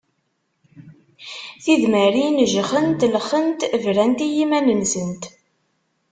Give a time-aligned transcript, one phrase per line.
[1.63, 5.23] Tidmarin jxent lxent brant i yiman-nsent.